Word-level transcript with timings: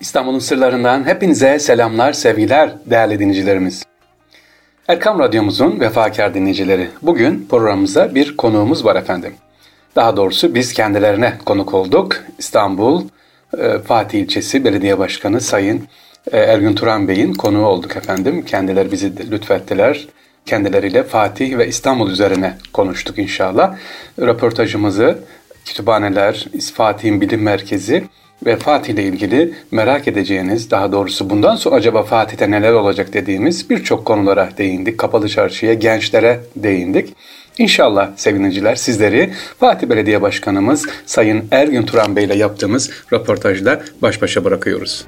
İstanbul'un 0.00 0.38
sırlarından 0.38 1.06
hepinize 1.06 1.58
selamlar, 1.58 2.12
sevgiler 2.12 2.72
değerli 2.86 3.18
dinleyicilerimiz. 3.18 3.82
Erkam 4.88 5.18
Radyomuzun 5.18 5.80
vefakar 5.80 6.34
dinleyicileri. 6.34 6.88
Bugün 7.02 7.46
programımızda 7.50 8.14
bir 8.14 8.36
konuğumuz 8.36 8.84
var 8.84 8.96
efendim. 8.96 9.34
Daha 9.96 10.16
doğrusu 10.16 10.54
biz 10.54 10.72
kendilerine 10.72 11.38
konuk 11.44 11.74
olduk. 11.74 12.16
İstanbul 12.38 13.04
e, 13.58 13.78
Fatih 13.78 14.20
ilçesi 14.20 14.64
belediye 14.64 14.98
başkanı 14.98 15.40
Sayın 15.40 15.88
e, 16.32 16.38
Ergün 16.38 16.74
Turan 16.74 17.08
Bey'in 17.08 17.34
konuğu 17.34 17.66
olduk 17.66 17.96
efendim. 17.96 18.44
Kendileri 18.44 18.92
bizi 18.92 19.30
lütfettiler. 19.30 20.08
Kendileriyle 20.46 21.02
Fatih 21.02 21.58
ve 21.58 21.68
İstanbul 21.68 22.10
üzerine 22.10 22.54
konuştuk 22.72 23.18
inşallah. 23.18 23.76
Röportajımızı 24.20 25.18
kütüphaneler, 25.64 26.48
Fatih'in 26.74 27.20
bilim 27.20 27.42
merkezi 27.42 28.04
ve 28.46 28.56
Fatih 28.56 28.94
ile 28.94 29.02
ilgili 29.02 29.54
merak 29.70 30.08
edeceğiniz, 30.08 30.70
daha 30.70 30.92
doğrusu 30.92 31.30
bundan 31.30 31.56
sonra 31.56 31.74
acaba 31.74 32.02
Fatih'te 32.02 32.50
neler 32.50 32.72
olacak 32.72 33.12
dediğimiz 33.12 33.70
birçok 33.70 34.04
konulara 34.04 34.48
değindik. 34.58 34.98
Kapalı 34.98 35.28
Çarşı'ya, 35.28 35.74
gençlere 35.74 36.40
değindik. 36.56 37.14
İnşallah 37.58 38.10
sevgiliciler 38.16 38.74
sizleri 38.74 39.32
Fatih 39.60 39.88
Belediye 39.88 40.22
Başkanımız 40.22 40.86
Sayın 41.06 41.44
Ergün 41.50 41.86
Turan 41.86 42.16
Bey 42.16 42.24
ile 42.24 42.36
yaptığımız 42.36 42.90
röportajda 43.12 43.82
baş 44.02 44.22
başa 44.22 44.44
bırakıyoruz. 44.44 45.04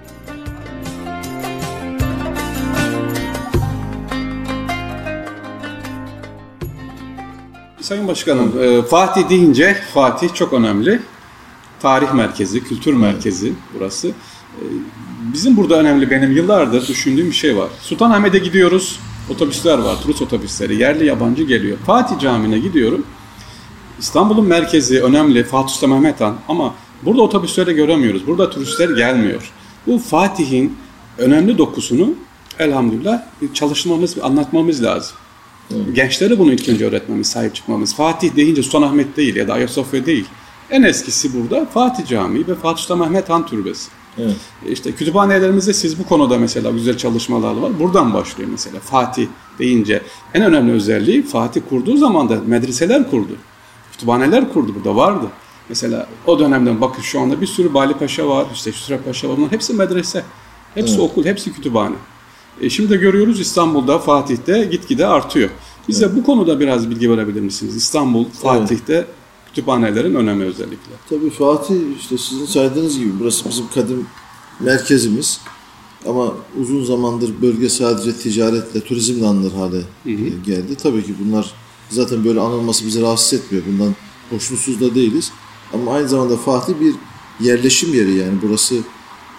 Sayın 7.80 8.08
Başkanım, 8.08 8.62
e, 8.62 8.83
Fatih 8.83 9.28
deyince 9.28 9.77
Fatih 9.94 10.34
çok 10.34 10.52
önemli 10.52 11.00
tarih 11.82 12.12
merkezi, 12.12 12.64
kültür 12.64 12.95
merkezi 12.95 13.52
burası. 13.74 14.09
Ee, 14.09 14.62
bizim 15.32 15.56
burada 15.56 15.78
önemli 15.78 16.10
benim 16.10 16.32
yıllardır 16.32 16.88
düşündüğüm 16.88 17.27
bir 17.27 17.32
şey 17.32 17.56
var. 17.56 17.68
Sultanahmet'e 17.80 18.38
gidiyoruz, 18.38 19.00
otobüsler 19.30 19.78
var, 19.78 20.03
turist 20.03 20.22
otobüsleri, 20.22 20.77
yerli 20.77 21.06
yabancı 21.06 21.42
geliyor. 21.42 21.78
Fatih 21.86 22.19
Camii'ne 22.19 22.58
gidiyorum. 22.58 23.06
İstanbul'un 23.98 24.47
merkezi 24.47 25.03
önemli, 25.03 25.44
Fatih 25.44 25.75
Sultan 25.75 25.91
Mehmet 25.91 26.20
Han 26.20 26.36
ama 26.48 26.75
burada 27.03 27.22
otobüsleri 27.22 27.75
göremiyoruz, 27.75 28.27
burada 28.27 28.50
turistler 28.50 28.91
gelmiyor. 28.91 29.53
Bu 29.86 29.98
Fatih'in 29.98 30.77
önemli 31.19 31.58
dokusunu 31.58 32.14
elhamdülillah 32.58 33.22
çalışmamız, 33.55 34.16
anlatmamız 34.22 34.83
lazım. 34.83 35.16
Evet. 35.70 35.97
Gençlere 35.97 36.38
bunu 36.38 36.53
ilk 36.53 36.69
önce 36.69 36.86
öğretmemiz, 36.86 37.27
sahip 37.27 37.55
çıkmamız. 37.55 37.94
Fatih 37.94 38.36
deyince 38.36 38.62
Sultanahmet 38.62 39.16
değil 39.16 39.36
ya 39.36 39.48
da 39.48 39.53
Ayasofya 39.53 40.06
değil. 40.06 40.27
En 40.70 40.82
eskisi 40.82 41.34
burada 41.34 41.66
Fatih 41.66 42.06
Camii 42.06 42.46
ve 42.48 42.55
Fatih 42.55 42.82
Sultan 42.82 42.98
Mehmet 42.98 43.30
Han 43.30 43.46
Türbesi. 43.46 43.91
Evet. 44.18 44.36
E 44.66 44.72
işte 44.72 44.92
kütüphanelerimizde 44.92 45.72
siz 45.72 45.98
bu 45.98 46.06
konuda 46.06 46.38
mesela 46.38 46.70
güzel 46.70 46.98
çalışmalar 46.98 47.56
var. 47.56 47.80
Buradan 47.80 48.14
başlıyor 48.14 48.50
mesela 48.52 48.80
Fatih 48.80 49.27
deyince. 49.58 50.02
En 50.34 50.42
önemli 50.42 50.72
özelliği 50.72 51.22
Fatih 51.22 51.60
kurduğu 51.69 51.96
zaman 51.96 52.28
da 52.28 52.41
medreseler 52.46 53.10
kurdu. 53.10 53.32
Kütüphaneler 53.92 54.52
kurdu 54.52 54.74
burada 54.74 54.96
vardı. 54.96 55.27
Mesela 55.69 56.06
o 56.27 56.38
dönemden 56.38 56.80
bakın 56.80 57.02
şu 57.02 57.20
anda 57.20 57.41
bir 57.41 57.47
sürü 57.47 57.74
Bali 57.74 57.94
Paşa 57.94 58.28
var, 58.28 58.47
işte 58.54 58.72
Hüsrev 58.72 58.98
Paşa 59.02 59.28
var. 59.28 59.36
Bunların 59.36 59.52
hepsi 59.52 59.74
medrese. 59.74 60.24
Hepsi 60.74 60.94
evet. 60.94 61.10
okul, 61.10 61.24
hepsi 61.24 61.52
kütüphane. 61.52 61.94
E 62.60 62.70
şimdi 62.70 62.91
de 62.91 62.97
görüyoruz 62.97 63.41
İstanbul'da, 63.41 63.98
Fatih'te 63.98 64.64
gitgide 64.64 65.06
artıyor. 65.06 65.50
Bize 65.88 66.04
evet. 66.04 66.16
bu 66.16 66.24
konuda 66.24 66.60
biraz 66.60 66.91
bilgi 66.91 67.10
verebilir 67.10 67.41
misiniz? 67.41 67.76
İstanbul, 67.76 68.24
Fatih'te 68.42 68.94
evet 68.94 69.06
kütüphanelerin 69.55 70.14
önemi 70.14 70.45
özellikle. 70.45 70.92
Tabii 71.08 71.31
Fatih 71.31 71.77
işte 72.00 72.19
sizin 72.19 72.47
saydığınız 72.47 72.98
gibi 72.98 73.11
burası 73.20 73.48
bizim 73.48 73.64
kadim 73.75 74.06
merkezimiz. 74.61 75.41
Ama 76.09 76.34
uzun 76.61 76.84
zamandır 76.84 77.42
bölge 77.42 77.69
sadece 77.69 78.17
ticaretle, 78.17 78.81
turizmle 78.81 79.27
anılır 79.27 79.53
hale 79.53 79.77
hı 79.77 80.11
hı. 80.11 80.42
geldi. 80.47 80.75
Tabii 80.83 81.05
ki 81.05 81.14
bunlar 81.25 81.55
zaten 81.91 82.25
böyle 82.25 82.41
anılması 82.41 82.87
bizi 82.87 83.03
rahatsız 83.03 83.41
etmiyor. 83.41 83.65
Bundan 83.72 83.94
hoşnutsuz 84.31 84.81
da 84.81 84.94
değiliz. 84.94 85.32
Ama 85.75 85.94
aynı 85.94 86.09
zamanda 86.09 86.37
Fatih 86.37 86.75
bir 86.81 86.94
yerleşim 87.47 87.94
yeri 87.94 88.15
yani 88.15 88.38
burası 88.43 88.75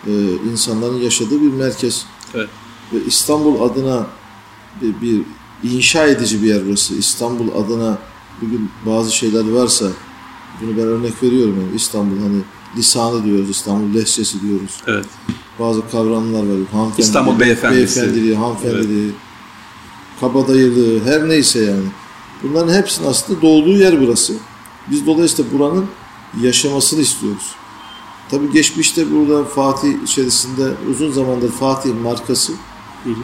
e, 0.08 0.12
insanların 0.52 0.98
yaşadığı 0.98 1.42
bir 1.42 1.54
merkez. 1.54 2.06
Evet. 2.34 2.50
Ve 2.94 2.98
İstanbul 3.08 3.62
adına 3.62 4.08
bir, 4.82 5.02
bir 5.02 5.22
inşa 5.64 6.06
edici 6.06 6.44
bir 6.44 6.48
yer 6.48 6.62
burası. 6.68 6.96
İstanbul 6.96 7.48
adına 7.64 7.98
bugün 8.42 8.70
bazı 8.86 9.16
şeyler 9.16 9.50
varsa 9.52 9.86
bunu 10.62 10.78
ben 10.78 10.84
örnek 10.84 11.24
veriyorum 11.24 11.58
yani 11.62 11.76
İstanbul 11.76 12.20
hani 12.20 12.42
lisanı 12.78 13.24
diyoruz, 13.24 13.50
İstanbul 13.50 13.94
lehçesi 14.00 14.42
diyoruz. 14.42 14.82
Evet. 14.88 15.06
Bazı 15.60 15.90
kavramlar 15.90 16.40
var. 16.40 16.58
Hanımefendi, 16.72 17.02
İstanbul 17.02 17.40
beyefendisi. 17.40 18.02
Beyefendiliği, 18.02 18.36
hanımefendiliği, 18.36 19.06
evet. 19.06 19.16
kabadayılığı, 20.20 21.06
her 21.06 21.30
neyse 21.30 21.60
yani. 21.60 21.86
Bunların 22.44 22.74
hepsinin 22.74 23.08
aslında 23.08 23.42
doğduğu 23.42 23.78
yer 23.78 24.02
burası. 24.02 24.34
Biz 24.92 25.06
dolayısıyla 25.06 25.52
buranın 25.52 25.86
yaşamasını 26.42 27.02
istiyoruz. 27.02 27.56
Tabii 28.32 28.52
geçmişte 28.52 29.12
burada 29.12 29.44
Fatih 29.44 30.04
içerisinde 30.04 30.72
uzun 30.92 31.12
zamandır 31.12 31.52
Fatih 31.52 31.92
markası 32.04 32.54
hı 33.04 33.10
hı. 33.10 33.24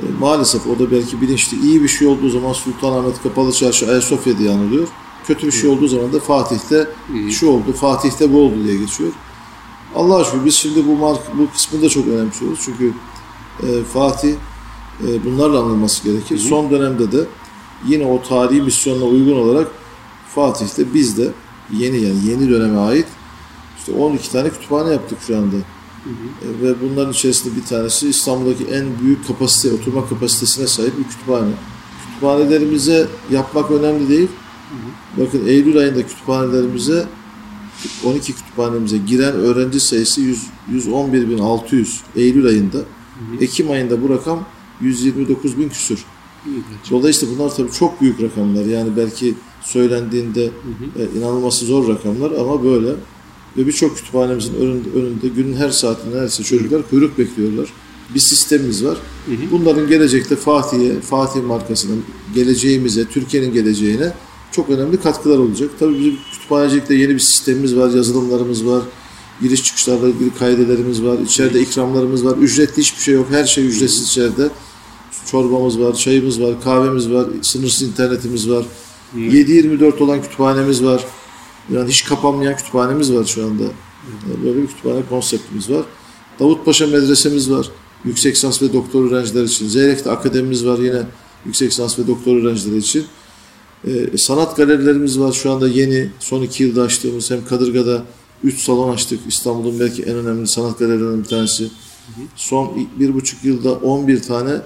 E, 0.00 0.04
maalesef 0.20 0.66
o 0.66 0.78
da 0.78 0.90
belki 0.90 1.20
bilinçli. 1.20 1.60
iyi 1.60 1.82
bir 1.82 1.88
şey 1.88 2.08
olduğu 2.08 2.30
zaman 2.30 2.52
Sultanahmet 2.52 3.22
Kapalı 3.22 3.52
Çarşı 3.52 3.90
Ayasofya 3.90 4.38
diye 4.38 4.50
anılıyor. 4.50 4.88
Kötü 5.26 5.46
bir 5.46 5.52
şey 5.52 5.70
olduğu 5.70 5.88
zaman 5.88 6.12
da 6.12 6.20
Fatih'te 6.20 6.88
şu 7.30 7.48
oldu, 7.48 7.72
Fatih'te 7.72 8.32
bu 8.32 8.40
oldu 8.40 8.64
diye 8.64 8.76
geçiyor. 8.76 9.12
Allah 9.94 10.16
aşkına 10.16 10.44
biz 10.44 10.54
şimdi 10.54 10.86
bu 10.86 11.18
bu 11.38 11.50
kısmını 11.52 11.82
da 11.82 11.88
çok 11.88 12.06
önemsiyoruz. 12.06 12.60
Çünkü 12.64 12.92
e, 13.62 13.84
Fatih 13.84 14.34
e, 15.06 15.24
bunlarla 15.24 15.58
anılması 15.58 16.04
gerekir. 16.04 16.38
Hı 16.38 16.44
hı. 16.44 16.48
Son 16.48 16.70
dönemde 16.70 17.12
de 17.12 17.24
yine 17.86 18.06
o 18.06 18.22
tarihi 18.22 18.62
misyonuna 18.62 19.04
uygun 19.04 19.36
olarak 19.36 19.68
Fatih'te 20.34 20.94
biz 20.94 21.18
de 21.18 21.32
yeni 21.72 21.96
yani 21.96 22.26
yeni 22.26 22.50
döneme 22.50 22.78
ait 22.78 23.06
işte 23.78 23.92
12 23.92 24.32
tane 24.32 24.50
kütüphane 24.50 24.92
yaptık 24.92 25.18
şu 25.26 25.36
anda. 25.36 25.56
Hı 25.56 26.10
hı. 26.10 26.62
Ve 26.62 26.74
bunların 26.80 27.12
içerisinde 27.12 27.56
bir 27.56 27.64
tanesi 27.64 28.08
İstanbul'daki 28.08 28.64
en 28.64 28.84
büyük 29.02 29.26
kapasite, 29.26 29.74
oturma 29.74 30.08
kapasitesine 30.08 30.66
sahip 30.66 30.98
bir 30.98 31.04
kütüphane. 31.04 31.50
Kütüphanelerimize 32.06 33.06
yapmak 33.30 33.70
önemli 33.70 34.08
değil. 34.08 34.28
Hı 34.70 34.74
hı. 34.74 35.26
Bakın 35.26 35.46
Eylül 35.46 35.78
ayında 35.78 36.06
kütüphanelerimize 36.06 37.06
12 38.04 38.32
kütüphanemize 38.32 38.98
giren 38.98 39.34
öğrenci 39.34 39.80
sayısı 39.80 40.20
100, 40.20 40.46
111.600 40.72 41.86
Eylül 42.16 42.46
ayında. 42.46 42.78
Hı 42.78 42.82
hı. 42.82 43.44
Ekim 43.44 43.70
ayında 43.70 44.02
bu 44.02 44.08
rakam 44.08 44.44
129 44.80 45.58
bin 45.58 45.68
küsür. 45.68 46.04
Dolayısıyla 46.90 47.38
bunlar 47.38 47.54
tabii 47.54 47.72
çok 47.72 48.00
büyük 48.00 48.22
rakamlar. 48.22 48.64
Yani 48.64 48.96
belki 48.96 49.34
söylendiğinde 49.62 50.44
hı 50.44 51.00
hı. 51.00 51.02
E, 51.02 51.18
inanılması 51.18 51.64
zor 51.64 51.88
rakamlar 51.88 52.30
ama 52.30 52.64
böyle 52.64 52.88
ve 53.56 53.66
birçok 53.66 53.96
kütüphanemizin 53.96 54.54
önünde, 54.54 54.88
önünde 54.94 55.28
günün 55.28 55.56
her 55.56 55.70
saatinde 55.70 56.14
neredeyse 56.14 56.42
çocuklar 56.42 56.88
kuyruk 56.90 57.18
bekliyorlar. 57.18 57.68
Bir 58.14 58.20
sistemimiz 58.20 58.84
var. 58.84 58.96
Hı 59.26 59.32
hı. 59.32 59.36
Bunların 59.50 59.88
gelecekte 59.88 60.36
Fatih'e, 60.36 61.00
Fatih 61.00 61.42
markasının 61.42 62.04
geleceğimize, 62.34 63.04
Türkiye'nin 63.04 63.52
geleceğine 63.52 64.12
çok 64.56 64.70
önemli 64.70 65.00
katkılar 65.00 65.38
olacak. 65.38 65.70
Tabii 65.78 65.98
bizim 65.98 66.16
kütüphanecilikte 66.32 66.94
yeni 66.94 67.14
bir 67.14 67.18
sistemimiz 67.18 67.76
var, 67.76 67.90
yazılımlarımız 67.90 68.66
var. 68.66 68.82
Giriş 69.40 69.64
çıkışlarla 69.64 70.08
ilgili 70.08 70.34
kaydelerimiz 70.34 71.02
var. 71.02 71.18
İçeride 71.18 71.60
ikramlarımız 71.60 72.24
var. 72.24 72.36
Ücretli 72.36 72.80
hiçbir 72.80 73.02
şey 73.02 73.14
yok. 73.14 73.26
Her 73.30 73.44
şey 73.44 73.66
ücretsiz 73.66 74.08
içeride. 74.08 74.48
Çorbamız 75.30 75.80
var, 75.80 75.94
çayımız 75.94 76.42
var, 76.42 76.62
kahvemiz 76.64 77.10
var, 77.10 77.26
sınırsız 77.42 77.88
internetimiz 77.88 78.50
var. 78.50 78.64
7-24 79.16 80.02
olan 80.02 80.22
kütüphanemiz 80.22 80.84
var. 80.84 81.04
Yani 81.72 81.88
hiç 81.88 82.04
kapanmayan 82.04 82.56
kütüphanemiz 82.56 83.12
var 83.12 83.24
şu 83.24 83.44
anda. 83.44 83.62
Yani 83.62 84.44
böyle 84.44 84.62
bir 84.62 84.66
kütüphane 84.66 85.02
konseptimiz 85.08 85.70
var. 85.70 85.84
Davutpaşa 86.40 86.86
medresemiz 86.86 87.50
var. 87.50 87.68
Yüksek 88.04 88.34
lisans 88.34 88.62
ve 88.62 88.72
doktor 88.72 89.10
öğrenciler 89.10 89.44
için. 89.44 89.68
Zeyrek'te 89.68 90.10
akademimiz 90.10 90.66
var 90.66 90.78
yine 90.78 91.02
yüksek 91.46 91.70
lisans 91.70 91.98
ve 91.98 92.06
doktor 92.06 92.36
öğrenciler 92.36 92.76
için. 92.76 93.06
Ee, 93.84 94.18
sanat 94.18 94.56
galerilerimiz 94.56 95.20
var 95.20 95.32
şu 95.32 95.52
anda 95.52 95.68
yeni. 95.68 96.10
Son 96.20 96.42
iki 96.42 96.62
yılda 96.62 96.82
açtığımız 96.82 97.30
hem 97.30 97.44
Kadırga'da 97.44 98.04
3 98.44 98.60
salon 98.60 98.94
açtık. 98.94 99.20
İstanbul'un 99.28 99.80
belki 99.80 100.02
en 100.02 100.14
önemli 100.16 100.46
sanat 100.46 100.78
galerilerinden 100.78 101.24
bir 101.24 101.28
tanesi. 101.28 101.70
Son 102.36 102.88
bir 103.00 103.14
buçuk 103.14 103.44
yılda 103.44 103.72
11 103.72 104.22
tane 104.22 104.60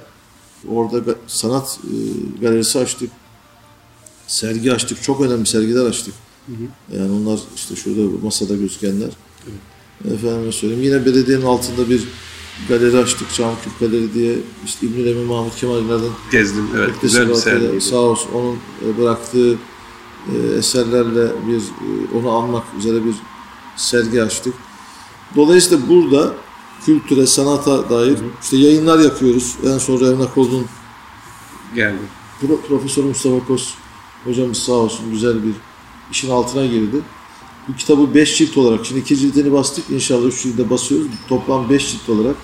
orada 0.68 1.14
sanat 1.26 1.80
e, 1.84 1.94
galerisi 2.40 2.78
açtık. 2.78 3.10
Sergi 4.26 4.72
açtık. 4.72 5.02
Çok 5.02 5.20
önemli 5.20 5.46
sergiler 5.46 5.84
açtık. 5.84 6.14
Hı 6.46 6.52
hı. 6.52 6.98
Yani 6.98 7.12
onlar 7.12 7.40
işte 7.56 7.76
şurada 7.76 8.00
masada 8.22 8.56
gözükenler. 8.56 9.10
Evet. 9.44 10.14
Efendim 10.14 10.52
söyleyeyim. 10.52 10.82
Yine 10.82 11.06
belediyenin 11.06 11.44
altında 11.44 11.90
bir 11.90 12.02
galeri 12.68 12.96
açtık. 12.98 13.34
Camkük 13.34 13.80
Galeri 13.80 14.14
diye 14.14 14.38
işte 14.64 14.86
İbnül 14.86 15.06
Emin 15.06 15.24
Mahmut 15.24 15.56
Kemal'lerden 15.56 16.10
gezdim. 16.32 16.68
Evet. 16.76 16.90
Güzel 17.02 17.28
bir 17.28 17.34
sergiydi. 17.34 17.80
Sağ 17.80 17.96
olsun 17.96 18.30
onun 18.34 18.56
e, 18.86 18.98
bıraktığı 18.98 19.52
e, 20.32 20.36
eserlerle 20.58 21.32
bir 21.48 21.58
e, 21.58 22.18
onu 22.18 22.30
anmak 22.30 22.64
üzere 22.78 23.04
bir 23.04 23.14
sergi 23.76 24.22
açtık. 24.22 24.54
Dolayısıyla 25.36 25.88
burada 25.88 26.34
kültüre, 26.86 27.26
sanata 27.26 27.90
dair 27.90 28.18
işte 28.42 28.56
yayınlar 28.56 28.98
yapıyoruz. 28.98 29.56
En 29.66 29.78
son 29.78 30.00
Revnakol'un 30.00 30.66
Geldi. 31.74 31.98
Pro- 32.42 32.60
Profesör 32.68 33.04
Mustafa 33.04 33.46
Kos 33.46 33.74
hocamız 34.24 34.58
sağ 34.58 34.72
olsun 34.72 35.10
güzel 35.10 35.42
bir 35.44 35.52
işin 36.12 36.30
altına 36.30 36.66
girdi. 36.66 36.96
Bu 37.68 37.76
kitabı 37.76 38.14
5 38.14 38.38
cilt 38.38 38.56
olarak, 38.56 38.86
şimdi 38.86 39.00
2 39.00 39.16
cildini 39.16 39.52
bastık 39.52 39.90
inşallah 39.90 40.26
3 40.26 40.42
cilde 40.42 40.70
basıyoruz. 40.70 41.06
Toplam 41.28 41.70
5 41.70 41.92
cilt 41.92 42.08
olarak 42.08 42.36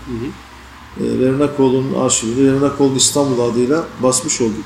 e, 1.00 1.04
Revnakol'un 1.04 1.94
arşivini 1.94 2.52
Revnakol'un 2.52 2.94
İstanbul 2.94 3.40
adıyla 3.40 3.84
basmış 4.02 4.40
olduk. 4.40 4.64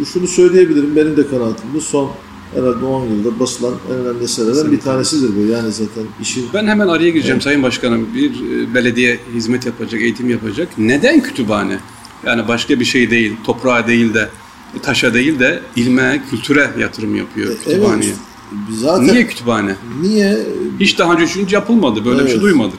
Bu 0.00 0.06
şunu 0.06 0.26
söyleyebilirim 0.26 0.96
benim 0.96 1.16
de 1.16 1.26
kanaatim 1.26 1.74
bu 1.74 1.80
son 1.80 2.10
herhalde 2.54 2.84
10 2.84 3.06
yılda 3.06 3.40
basılan 3.40 3.74
en 3.90 3.94
önemli 3.94 4.24
eserlerden 4.24 4.72
bir 4.72 4.80
tanesidir 4.80 5.36
bu. 5.36 5.52
Yani 5.52 5.72
zaten 5.72 6.04
işin 6.22 6.46
Ben 6.54 6.66
hemen 6.66 6.88
araya 6.88 7.10
gireceğim 7.10 7.40
Sayın 7.40 7.62
Başkanım. 7.62 8.08
Bir 8.14 8.30
e, 8.30 8.74
belediye 8.74 9.20
hizmet 9.34 9.66
yapacak, 9.66 10.00
eğitim 10.00 10.30
yapacak. 10.30 10.68
Neden 10.78 11.22
kütüphane? 11.22 11.78
Yani 12.26 12.48
başka 12.48 12.80
bir 12.80 12.84
şey 12.84 13.10
değil, 13.10 13.36
toprağa 13.44 13.86
değil 13.86 14.14
de, 14.14 14.28
taşa 14.82 15.14
değil 15.14 15.38
de 15.38 15.62
ilme, 15.76 16.22
kültüre 16.30 16.70
yatırım 16.78 17.16
yapıyor 17.16 17.56
kütüphaneye. 17.58 18.10
evet 18.10 18.35
zaten 18.80 19.06
Niye 19.06 19.26
kütüphane? 19.26 19.76
niye 20.02 20.38
Hiç 20.80 20.98
daha 20.98 21.12
önce 21.12 21.26
çünkü 21.26 21.54
yapılmadı. 21.54 22.04
Böyle 22.04 22.18
bir 22.18 22.24
şey 22.24 22.32
Evet. 22.32 22.42
duymadık. 22.42 22.78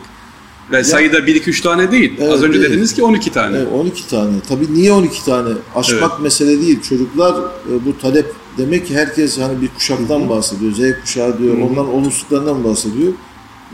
Ve 0.72 0.84
sayıda 0.84 1.20
1-2-3 1.20 1.62
tane 1.64 1.92
değil. 1.92 2.14
Evet, 2.20 2.32
Az 2.34 2.44
önce 2.44 2.60
değil. 2.62 2.72
dediniz 2.72 2.94
ki 2.94 3.04
12 3.04 3.32
tane. 3.32 3.58
Evet, 3.58 3.68
12 3.74 4.08
tane. 4.08 4.32
Tabii 4.50 4.74
niye 4.74 4.92
12 4.94 5.26
tane? 5.26 5.50
Aşmak 5.76 6.22
mesele 6.22 6.62
değil. 6.62 6.82
Çocuklar 6.82 7.34
e, 7.34 7.86
bu 7.86 7.98
talep 7.98 8.34
demek 8.58 8.88
ki 8.88 8.96
herkes 8.96 9.40
hani 9.40 9.62
bir 9.62 9.68
kuşaktan 9.68 10.30
bahsediyor. 10.30 10.72
Z 10.74 11.02
kuşağı 11.02 11.40
diyor. 11.40 11.58
Onların 11.58 11.94
olumsuzluklarından 11.94 12.64
bahsediyor. 12.64 13.14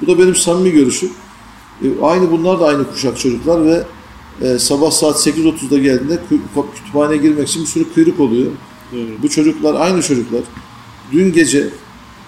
Bu 0.01 0.07
da 0.07 0.19
benim 0.19 0.35
samimi 0.35 0.71
görüşüm. 0.71 1.09
E, 1.83 1.87
aynı 2.01 2.31
bunlar 2.31 2.59
da 2.59 2.65
aynı 2.65 2.91
kuşak 2.91 3.19
çocuklar 3.19 3.65
ve 3.65 3.83
e, 4.41 4.59
sabah 4.59 4.91
saat 4.91 5.27
8.30'da 5.27 5.77
geldiğinde 5.77 6.19
kü- 6.31 6.65
kütüphaneye 6.75 7.21
girmek 7.21 7.47
için 7.47 7.61
bir 7.61 7.67
sürü 7.67 7.93
kuyruk 7.93 8.19
oluyor. 8.19 8.51
Bu 9.23 9.29
çocuklar 9.29 9.75
aynı 9.81 10.01
çocuklar. 10.01 10.41
Dün 11.11 11.33
gece 11.33 11.69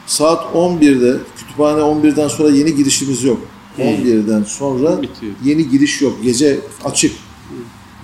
saat 0.08 0.56
11'de 0.56 1.18
kütüphane 1.38 1.82
11'den 1.82 2.28
sonra 2.28 2.50
yeni 2.50 2.76
girişimiz 2.76 3.24
yok. 3.24 3.38
11'den 3.80 4.44
sonra 4.44 5.02
Bitiyor. 5.02 5.34
yeni 5.44 5.70
giriş 5.70 6.02
yok. 6.02 6.14
Gece 6.24 6.60
açık. 6.86 7.12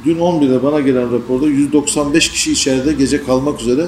Dün 0.06 0.18
11'de 0.18 0.64
bana 0.64 0.80
gelen 0.80 1.12
raporda 1.12 1.48
195 1.48 2.32
kişi 2.32 2.52
içeride 2.52 2.94
gece 2.94 3.24
kalmak 3.24 3.62
üzere 3.62 3.88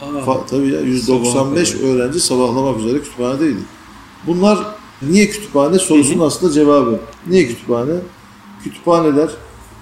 fa- 0.00 0.46
tabii 0.50 0.68
ya 0.68 0.80
195 0.80 1.68
Sabaha 1.68 1.86
öğrenci 1.86 2.20
sabahlamak 2.20 2.80
üzere 2.80 2.98
kütüphanedeydi. 2.98 3.58
Bunlar 4.26 4.58
niye 5.02 5.28
kütüphane 5.28 5.78
sorusunun 5.78 6.26
aslında 6.26 6.52
cevabı. 6.52 7.00
Niye 7.26 7.46
kütüphane? 7.48 7.92
Kütüphaneler 8.64 9.30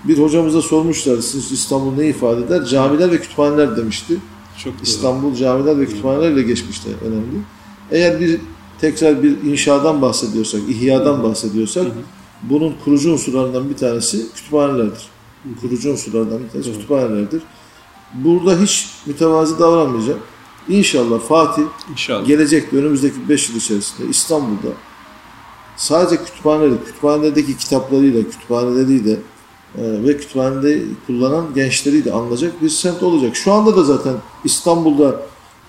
bir 0.05 0.19
hocamıza 0.19 0.63
sormuşlar 0.63 1.19
siz 1.21 1.53
İstanbul 1.53 1.93
ne 1.97 2.07
ifade 2.09 2.45
eder? 2.45 2.65
Camiler 2.65 3.13
ve 3.13 3.21
kütüphaneler 3.21 3.77
demişti. 3.77 4.17
Çok. 4.65 4.73
İstanbul 4.83 5.35
camiler 5.35 5.79
ve 5.81 5.87
kütüphanelerle 5.87 6.43
geçmişte 6.43 6.89
önemli. 7.05 7.39
Eğer 7.93 8.21
bir 8.21 8.41
tekrar 8.81 9.23
bir 9.23 9.43
inşadan 9.43 10.03
bahsediyorsak, 10.03 10.61
ihyadan 10.69 11.23
bahsediyorsak 11.23 11.87
bunun 12.43 12.75
kurucu 12.85 13.13
unsurlarından 13.13 13.71
bir 13.71 13.77
tanesi 13.77 14.33
kütüphanelerdir. 14.35 15.09
Kurucu 15.61 15.91
unsurlardan 15.91 16.39
bir 16.45 16.49
tanesi 16.49 16.73
kütüphanelerdir. 16.73 17.43
Burada 18.15 18.61
hiç 18.61 18.89
mütevazi 19.07 19.59
davranmayacağım. 19.59 20.21
İnşallah 20.69 21.21
Fatih 21.21 21.63
İnşallah. 21.91 22.27
gelecekte 22.27 22.77
önümüzdeki 22.77 23.29
5 23.29 23.49
yıl 23.49 23.57
içerisinde 23.57 24.09
İstanbul'da 24.09 24.69
sadece 25.77 26.25
kütüphaneleri, 26.25 26.85
kütüphanedeki 26.85 27.57
kitaplarıyla, 27.57 28.23
kütüphaneleriyle 28.23 29.13
e, 29.13 29.19
ve 29.79 30.17
kütüphanede 30.17 30.83
kullanan 31.07 31.55
gençleriyle 31.55 32.13
anılacak 32.13 32.63
bir 32.63 32.69
semt 32.69 33.03
olacak. 33.03 33.37
Şu 33.37 33.53
anda 33.53 33.77
da 33.77 33.85
zaten 33.85 34.15
İstanbul'da 34.45 35.23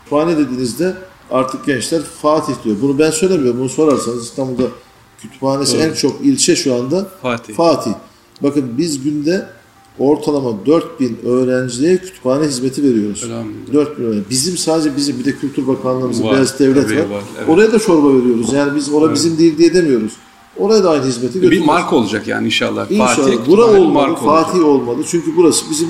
kütüphane 0.04 0.38
dediğinizde 0.38 0.96
artık 1.34 1.66
gençler 1.66 2.02
Fatih 2.22 2.54
diyor. 2.64 2.76
Bunu 2.82 3.00
ben 3.00 3.12
söylemiyorum. 3.12 3.60
Bunu 3.60 3.70
sorarsanız 3.70 4.24
İstanbul'da 4.26 4.64
kütüphanesi 5.22 5.74
Doğru. 5.78 5.82
en 5.84 5.94
çok 5.94 6.22
ilçe 6.26 6.56
şu 6.56 6.76
anda 6.76 7.08
Fatih. 7.22 7.54
Fatih. 7.56 7.92
Bakın 8.42 8.66
biz 8.78 9.04
günde 9.04 9.48
ortalama 10.00 10.66
4000 10.66 11.20
öğrenciye 11.26 11.98
kütüphane 11.98 12.46
hizmeti 12.48 12.84
veriyoruz. 12.84 13.24
Elhamdülillah. 13.24 13.74
4000 13.74 14.04
öğrenci. 14.04 14.30
Bizim 14.30 14.58
sadece 14.58 14.98
bizim 14.98 15.20
bir 15.20 15.26
de 15.26 15.36
Kültür 15.36 15.68
Bakanlığımızın 15.68 16.24
Var, 16.24 16.34
Beyaz 16.36 16.60
Devlet 16.60 16.86
var. 16.92 17.16
var, 17.16 17.24
evet. 17.38 17.50
Oraya 17.50 17.72
da 17.72 17.80
çorba 17.80 18.10
veriyoruz. 18.20 18.54
Yani 18.54 18.76
biz 18.76 18.94
orada 18.94 19.14
bizim 19.14 19.38
değil 19.38 19.58
diye 19.58 19.74
demiyoruz. 19.74 20.14
Oraya 20.58 20.84
da 20.84 20.90
aynı 20.90 21.06
hizmeti 21.06 21.36
Bir 21.36 21.42
götürüyoruz. 21.42 21.68
marka 21.68 21.96
olacak 21.96 22.28
yani 22.28 22.46
inşallah. 22.46 22.92
İnşallah. 22.92 23.16
Fatih 23.16 23.38
Bura 23.48 23.66
olmalı, 23.66 23.88
marka 23.88 24.26
olacak. 24.26 24.46
Fatih 24.46 24.66
olmalı. 24.66 25.04
Çünkü 25.08 25.36
burası 25.38 25.66
bizim 25.70 25.90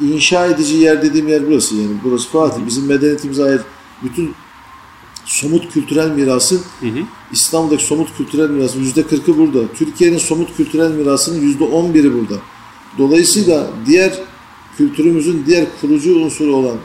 inşa 0.00 0.46
edici 0.46 0.76
yer 0.76 1.02
dediğim 1.02 1.28
yer 1.28 1.46
burası 1.50 1.74
yani. 1.74 1.92
Burası 2.04 2.28
Fatih. 2.28 2.66
Bizim 2.66 2.86
medeniyetimize 2.86 3.44
ait 3.44 3.60
bütün 4.02 4.34
somut 5.24 5.72
kültürel 5.72 6.10
mirasın 6.10 6.60
Hı 6.80 6.86
hı. 6.86 6.98
İstanbul'daki 7.32 7.84
somut 7.84 8.16
kültürel 8.16 8.50
mirasın 8.50 8.80
yüzde 8.80 9.02
kırkı 9.02 9.38
burada. 9.38 9.58
Türkiye'nin 9.74 10.18
somut 10.18 10.56
kültürel 10.56 10.90
mirasının 10.90 11.40
yüzde 11.40 11.64
on 11.64 11.94
biri 11.94 12.14
burada. 12.14 12.34
Dolayısıyla 12.98 13.70
diğer 13.86 14.12
kültürümüzün 14.76 15.44
diğer 15.46 15.66
kurucu 15.80 16.16
unsuru 16.16 16.56
olan 16.56 16.76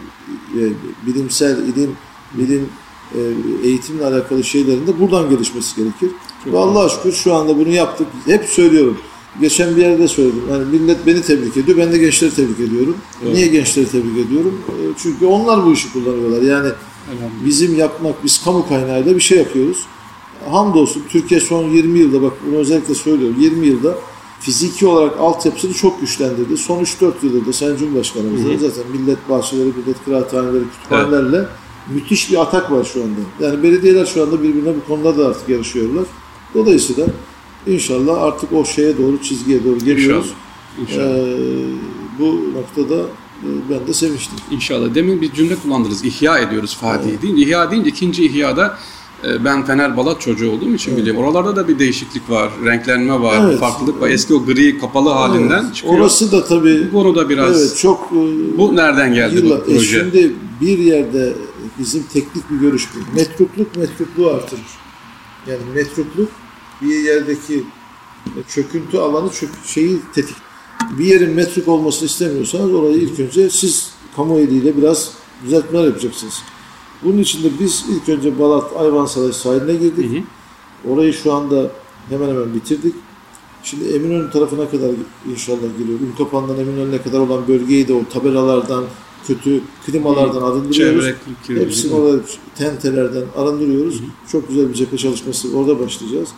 e, 0.56 0.62
bilimsel, 1.08 1.58
ilim, 1.58 1.92
bilim, 2.34 2.70
e, 3.16 3.20
eğitimle 3.68 4.06
alakalı 4.06 4.44
şeylerin 4.44 4.88
de 4.88 5.00
buradan 5.00 5.30
gelişmesi 5.30 5.76
gerekir. 5.76 6.10
Ve 6.46 6.58
Allah'a 6.58 6.90
şükür 6.90 7.12
şu 7.12 7.34
anda 7.34 7.58
bunu 7.58 7.70
yaptık. 7.70 8.08
Hep 8.26 8.46
söylüyorum. 8.46 8.98
Geçen 9.42 9.76
bir 9.76 9.82
yerde 9.82 10.08
söyledim. 10.08 10.42
Yani 10.52 10.66
millet 10.66 11.08
beni 11.08 11.22
tebrik 11.22 11.58
ediyor. 11.58 11.78
Ben 11.78 11.92
de 11.92 11.98
gençleri 11.98 12.36
tebrik 12.36 12.60
ediyorum. 12.60 12.98
Evet. 13.24 13.34
Niye 13.34 13.48
gençleri 13.48 13.88
tebrik 13.88 14.18
ediyorum? 14.28 14.62
E, 14.70 14.74
Çünkü 14.98 15.26
onlar 15.26 15.66
bu 15.66 15.74
işi 15.74 15.94
kullanıyorlar. 15.94 16.42
Yani 16.42 16.70
Elhamdülillah. 17.08 17.46
bizim 17.46 17.78
yapmak, 17.78 18.24
biz 18.24 18.44
kamu 18.44 18.68
kaynağıyla 18.68 19.16
bir 19.16 19.22
şey 19.22 19.38
yapıyoruz. 19.38 19.86
Hamdolsun 20.52 21.04
Türkiye 21.10 21.40
son 21.40 21.64
20 21.64 22.00
yılda 22.00 22.22
bak 22.22 22.34
bunu 22.48 22.56
özellikle 22.56 22.96
söylüyorum 22.96 23.38
20 23.40 23.68
yılda 23.68 23.96
fiziki 24.40 24.88
olarak 24.88 25.20
altyapısını 25.20 25.74
çok 25.74 26.02
güçlendirdi. 26.02 26.58
Son 26.58 26.84
3-4 26.84 27.12
yıldır 27.24 27.46
da 27.46 27.54
Sayın 27.54 27.78
Cumhurbaşkanımız 27.78 28.46
da 28.46 28.70
zaten 28.70 28.92
millet 28.92 29.30
bahçeleri, 29.30 29.66
millet 29.66 30.06
kıraathaneleri, 30.06 30.64
kütüphanelerle 30.70 31.46
müthiş 31.94 32.32
bir 32.32 32.42
atak 32.42 32.72
var 32.72 32.84
şu 32.84 33.04
anda. 33.04 33.20
Yani 33.48 33.64
belediyeler 33.64 34.06
şu 34.06 34.24
anda 34.24 34.44
birbirine 34.44 34.74
bu 34.76 34.88
konuda 34.88 35.18
da 35.18 35.28
artık 35.28 35.50
yarışıyorlar. 35.50 36.06
Dolayısıyla 36.54 37.08
inşallah 37.68 38.22
artık 38.22 38.54
o 38.54 38.66
şeye 38.66 38.98
doğru, 38.98 39.22
çizgiye 39.22 39.64
doğru 39.64 39.80
geliyoruz. 39.80 40.34
İnşallah. 40.82 41.08
İnşallah. 41.08 41.18
Ee, 41.18 42.20
bu 42.20 42.40
noktada 42.54 43.04
ben 43.44 43.88
de 43.88 43.94
sevinçtim. 43.94 44.38
İnşallah. 44.52 44.96
Demin 44.96 45.22
bir 45.22 45.34
cümle 45.34 45.56
kullandınız. 45.56 46.06
İhya 46.06 46.38
ediyoruz 46.40 46.78
Fatih 46.78 47.22
deyince. 47.22 47.42
İhya 47.44 47.72
deyince 47.72 47.90
ikinci 47.90 48.26
ihyada 48.26 48.78
e, 49.24 49.46
ben 49.46 49.66
Fener 49.66 49.98
Balat 49.98 50.22
çocuğu 50.22 50.52
olduğum 50.52 50.74
için 50.74 50.98
biliyorum. 50.98 51.22
Oralarda 51.24 51.56
da 51.56 51.68
bir 51.68 51.80
değişiklik 51.80 52.30
var. 52.30 52.52
Renklenme 52.66 53.22
var. 53.22 53.48
Evet. 53.50 53.60
Farklılık 53.60 54.02
var. 54.02 54.10
Eski 54.10 54.34
o 54.34 54.46
gri 54.46 54.80
kapalı 54.80 55.10
halinden 55.10 55.64
Evet, 55.66 55.76
çıkıyor. 55.76 56.00
Orası 56.00 56.32
da 56.32 56.46
tabii 56.46 56.88
Bu 56.88 56.92
konuda 56.92 57.30
biraz 57.30 57.62
evet 57.62 57.78
çok 57.78 58.10
e, 58.12 58.58
bu 58.58 58.76
nereden 58.76 59.14
geldi 59.14 59.36
Yıllar- 59.36 59.68
bu 59.68 59.72
e, 59.72 59.76
proje? 59.76 60.00
şimdi 60.00 60.34
bir 60.62 60.78
yerde 60.78 61.34
bizim 61.80 62.04
teknik 62.04 62.50
bir 62.52 62.56
görüş 62.56 62.88
bu. 62.96 63.16
Metrukluk 63.16 63.76
metrukluğu 63.76 64.30
artırır. 64.30 64.62
Yani 65.48 65.62
metrukluk 65.76 66.30
bir 66.82 66.96
yerdeki 67.04 67.64
çöküntü 68.48 68.98
alanı 68.98 69.30
çök, 69.32 69.50
şeyi 69.66 70.00
tetik. 70.16 70.36
Bir 70.98 71.06
yerin 71.06 71.30
metruk 71.30 71.68
olmasını 71.68 72.06
istemiyorsanız 72.06 72.74
orayı 72.74 72.96
ilk 72.98 73.20
önce 73.20 73.50
siz 73.50 73.92
kamu 74.16 74.40
eliyle 74.40 74.78
biraz 74.78 75.12
düzeltmeler 75.46 75.86
yapacaksınız. 75.86 76.42
Bunun 77.04 77.18
için 77.18 77.44
de 77.44 77.48
biz 77.60 77.86
ilk 77.90 78.10
önce 78.10 78.40
Balat 78.40 78.72
Ayvansaray 78.78 79.34
sahiline 79.34 79.74
girdik. 79.74 80.24
Orayı 80.90 81.14
şu 81.14 81.34
anda 81.34 81.72
hemen 82.10 82.30
hemen 82.30 82.54
bitirdik. 82.54 82.96
Şimdi 83.64 83.88
Eminönü 83.88 84.32
tarafına 84.32 84.70
kadar 84.70 84.92
inşallah 85.32 85.78
geliyor. 85.80 86.00
Ünkapan'dan 86.00 86.60
Eminönü'ne 86.60 87.02
kadar 87.02 87.20
olan 87.20 87.48
bölgeyi 87.48 87.88
de 87.88 87.94
o 87.94 88.02
tabelalardan, 88.14 88.84
kötü 89.28 89.62
klimalardan 89.86 90.42
arındırıyoruz. 90.42 91.06
Hepsini 91.66 91.94
orada 91.94 92.22
tentelerden 92.58 93.24
arındırıyoruz. 93.38 94.02
Çok 94.32 94.48
güzel 94.48 94.70
bir 94.70 94.74
cephe 94.74 94.98
çalışması 94.98 95.58
orada 95.58 95.80
başlayacağız. 95.80 96.30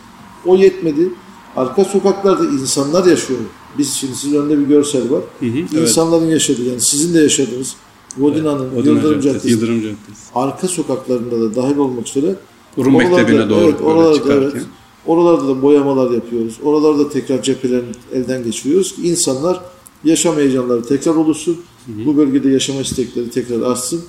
O 0.46 0.56
yetmedi. 0.56 1.08
Arka 1.56 1.84
sokaklarda 1.84 2.44
insanlar 2.44 3.06
yaşıyor. 3.06 3.40
Biz 3.78 3.92
şimdi 3.94 4.14
sizin 4.14 4.36
önünde 4.42 4.58
bir 4.58 4.64
görsel 4.66 5.10
var. 5.10 5.20
Hı 5.40 5.46
hı, 5.46 5.58
evet. 5.58 5.72
İnsanların 5.72 6.26
yaşadığı 6.26 6.62
yani 6.62 6.80
sizin 6.80 7.14
de 7.14 7.18
yaşadığınız 7.18 7.74
Vodina'nın, 8.18 8.70
Odun 8.76 8.84
Yıldırım 8.94 9.20
Caddesi, 9.20 9.22
Caddesi, 9.28 9.48
Yıldırım 9.48 9.76
Caddesi. 9.82 9.96
arka 10.34 10.68
sokaklarında 10.68 11.40
da 11.40 11.54
dahil 11.56 11.76
olmak 11.76 12.08
üzere 12.08 12.36
Rum 12.78 12.94
Oralarda- 12.94 13.16
Mektebi'ne 13.16 13.50
doğru 13.50 13.64
evet, 13.64 13.80
oralarda, 13.82 14.14
çıkarken. 14.14 14.50
evet. 14.54 14.62
Oralarda 15.06 15.48
da 15.48 15.62
boyamalar 15.62 16.10
yapıyoruz. 16.10 16.54
Oralarda 16.62 17.10
tekrar 17.10 17.42
cephelerini 17.42 17.90
elden 18.12 18.44
geçiriyoruz 18.44 18.96
ki 18.96 19.02
insanlar 19.08 19.60
yaşam 20.04 20.36
heyecanları 20.36 20.84
tekrar 20.84 21.14
oluşsun. 21.14 21.56
Bu 21.86 22.16
bölgede 22.16 22.50
yaşama 22.50 22.80
istekleri 22.80 23.30
tekrar 23.30 23.60
artsın. 23.60 24.00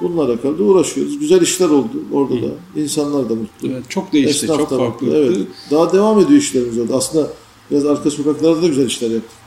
Bununla 0.00 0.24
alakalı 0.24 0.58
da 0.58 0.62
uğraşıyoruz. 0.62 1.18
Güzel 1.18 1.42
işler 1.42 1.68
oldu 1.68 1.88
orada 2.12 2.34
da. 2.34 2.50
İnsanlar 2.76 3.28
da 3.30 3.34
mutlu. 3.34 3.68
Evet, 3.68 3.82
çok 3.88 4.12
değişti, 4.12 4.44
Esnaf 4.44 4.58
çok 4.58 4.70
farklı. 4.70 5.14
Evet. 5.16 5.36
Daha 5.70 5.92
devam 5.92 6.20
ediyor 6.20 6.40
işlerimiz 6.40 6.78
orada. 6.78 6.94
Aslında 6.96 7.30
Biraz 7.70 7.86
arka 7.86 8.10
sokaklarda 8.10 8.62
da 8.62 8.66
güzel 8.68 8.86
işler 8.86 9.10
yaptık. 9.10 9.38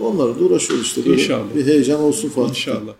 Onlarla 0.00 0.40
da 0.40 0.44
uğraşıyoruz 0.44 0.86
işte. 0.86 1.04
Böyle 1.04 1.22
İnşallah. 1.22 1.54
Bir 1.56 1.66
heyecan 1.66 2.00
olsun 2.00 2.28
Fatih. 2.28 2.48
İnşallah. 2.50 2.94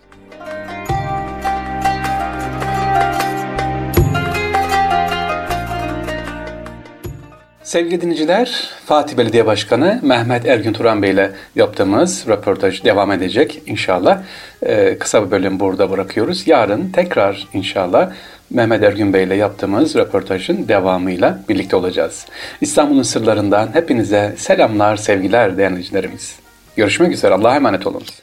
Sevgili 7.75 8.01
dinleyiciler, 8.01 8.71
Fatih 8.87 9.17
Belediye 9.17 9.47
Başkanı 9.47 10.01
Mehmet 10.03 10.47
Ergün 10.47 10.73
Turan 10.73 11.03
Bey 11.03 11.11
ile 11.11 11.31
yaptığımız 11.55 12.29
röportaj 12.29 12.85
devam 12.85 13.13
edecek 13.13 13.63
inşallah. 13.67 14.23
Ee, 14.63 14.99
kısa 14.99 15.27
bir 15.27 15.31
bölüm 15.31 15.61
burada 15.61 15.91
bırakıyoruz. 15.91 16.49
Yarın 16.49 16.91
tekrar 16.91 17.49
inşallah 17.53 18.13
Mehmet 18.51 18.83
Ergün 18.83 19.13
Bey 19.13 19.25
ile 19.25 19.35
yaptığımız 19.35 19.97
röportajın 19.97 20.69
devamıyla 20.69 21.41
birlikte 21.49 21.77
olacağız. 21.77 22.27
İstanbul'un 22.61 23.03
sırlarından 23.03 23.69
hepinize 23.73 24.35
selamlar, 24.37 24.97
sevgiler 24.97 25.57
değerli 25.57 25.71
dinleyicilerimiz. 25.71 26.37
Görüşmek 26.77 27.13
üzere, 27.13 27.35
Allah'a 27.35 27.57
emanet 27.57 27.87
olunuz. 27.87 28.23